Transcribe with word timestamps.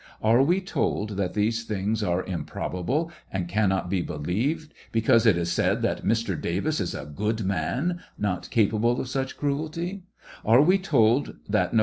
Are 0.23 0.41
we 0.41 0.61
told 0.61 1.11
that 1.17 1.35
these 1.35 1.63
things 1.63 2.01
are 2.01 2.23
improbable, 2.25 3.11
and 3.31 3.47
cannot 3.47 3.87
be 3.87 4.01
believed, 4.01 4.73
because 4.91 5.27
it 5.27 5.37
is 5.37 5.51
said 5.51 5.83
that 5.83 6.03
Mr. 6.03 6.41
Davis 6.41 6.79
is 6.79 6.95
a 6.95 7.05
gooA 7.05 7.43
man, 7.45 7.99
not 8.17 8.49
capable 8.49 8.99
of 8.99 9.07
such 9.07 9.37
cruelty 9.37 10.01
1 10.41 10.57
,Are 10.57 10.61
we 10.63 10.79
told 10.79 11.35
that 11.47 11.75
no. 11.75 11.79